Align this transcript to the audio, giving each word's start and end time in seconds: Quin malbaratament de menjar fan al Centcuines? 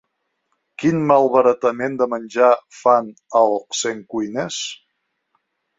Quin 0.83 1.03
malbaratament 1.11 1.99
de 2.01 2.09
menjar 2.15 2.49
fan 2.81 3.15
al 3.43 3.55
Centcuines? 3.83 4.61